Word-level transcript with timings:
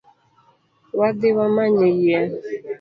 Wadhi 0.97 1.29
wamany 1.37 1.81
yien 2.03 2.27